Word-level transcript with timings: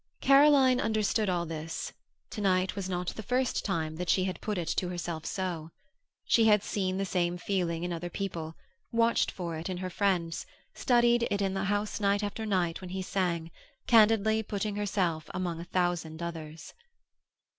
Caroline 0.19 0.81
understood 0.81 1.29
all 1.29 1.45
this; 1.45 1.93
tonight 2.31 2.75
was 2.75 2.89
not 2.89 3.09
the 3.09 3.21
first 3.21 3.63
time 3.63 3.97
that 3.97 4.09
she 4.09 4.23
had 4.23 4.41
put 4.41 4.57
it 4.57 4.67
to 4.69 4.89
herself 4.89 5.27
so. 5.27 5.69
She 6.25 6.45
had 6.45 6.63
seen 6.63 6.97
the 6.97 7.05
same 7.05 7.37
feeling 7.37 7.83
in 7.83 7.93
other 7.93 8.09
people, 8.09 8.55
watched 8.91 9.29
for 9.29 9.57
it 9.57 9.69
in 9.69 9.77
her 9.77 9.91
friends, 9.91 10.47
studied 10.73 11.27
it 11.29 11.39
in 11.39 11.53
the 11.53 11.65
house 11.65 11.99
night 11.99 12.23
after 12.23 12.47
night 12.47 12.81
when 12.81 12.89
he 12.89 13.03
sang, 13.03 13.51
candidly 13.85 14.41
putting 14.41 14.75
herself 14.75 15.29
among 15.35 15.59
a 15.59 15.65
thousand 15.65 16.23
others. 16.23 16.73